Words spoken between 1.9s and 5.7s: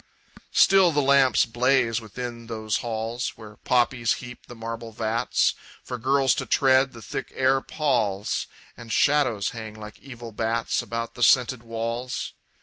within those halls, Where poppies heap the marble vats